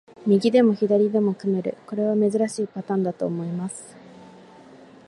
[0.25, 3.95] 右でも左でも組める、これは珍しいパターンだと思います。